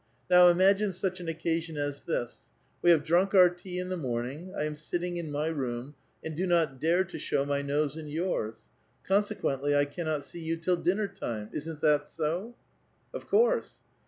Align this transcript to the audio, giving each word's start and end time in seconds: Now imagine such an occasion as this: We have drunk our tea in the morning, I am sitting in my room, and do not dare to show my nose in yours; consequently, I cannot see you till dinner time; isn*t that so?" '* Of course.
Now 0.31 0.47
imagine 0.47 0.93
such 0.93 1.19
an 1.19 1.27
occasion 1.27 1.77
as 1.77 2.01
this: 2.01 2.47
We 2.81 2.89
have 2.89 3.03
drunk 3.03 3.35
our 3.35 3.51
tea 3.51 3.77
in 3.77 3.89
the 3.89 3.95
morning, 3.97 4.51
I 4.57 4.63
am 4.63 4.75
sitting 4.75 5.17
in 5.17 5.29
my 5.31 5.45
room, 5.45 5.93
and 6.23 6.35
do 6.35 6.47
not 6.47 6.81
dare 6.81 7.03
to 7.03 7.19
show 7.19 7.45
my 7.45 7.61
nose 7.61 7.95
in 7.95 8.07
yours; 8.07 8.65
consequently, 9.07 9.75
I 9.75 9.85
cannot 9.85 10.25
see 10.25 10.39
you 10.39 10.57
till 10.57 10.77
dinner 10.77 11.07
time; 11.07 11.51
isn*t 11.53 11.77
that 11.83 12.07
so?" 12.07 12.55
'* 12.83 13.13
Of 13.13 13.27
course. 13.27 13.75